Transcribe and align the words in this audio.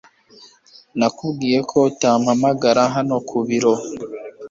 Nakubwiye 0.99 1.59
ko 1.69 1.77
utampamagara 1.89 2.81
hano 2.95 3.15
ku 3.27 3.37
biro. 3.47 3.73